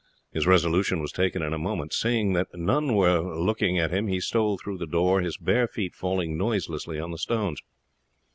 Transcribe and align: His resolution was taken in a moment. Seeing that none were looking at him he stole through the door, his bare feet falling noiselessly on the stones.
His 0.33 0.47
resolution 0.47 0.99
was 0.99 1.11
taken 1.11 1.43
in 1.43 1.53
a 1.53 1.59
moment. 1.59 1.93
Seeing 1.93 2.33
that 2.33 2.47
none 2.57 2.95
were 2.95 3.19
looking 3.21 3.77
at 3.77 3.91
him 3.91 4.07
he 4.07 4.19
stole 4.19 4.57
through 4.57 4.79
the 4.79 4.87
door, 4.87 5.21
his 5.21 5.37
bare 5.37 5.67
feet 5.67 5.93
falling 5.93 6.35
noiselessly 6.39 6.99
on 6.99 7.11
the 7.11 7.19
stones. 7.19 7.61